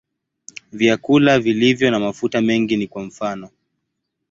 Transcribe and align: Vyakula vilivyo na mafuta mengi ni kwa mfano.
Vyakula 0.71 1.39
vilivyo 1.39 1.91
na 1.91 1.99
mafuta 1.99 2.41
mengi 2.41 2.77
ni 2.77 2.87
kwa 2.87 3.03
mfano. 3.03 3.49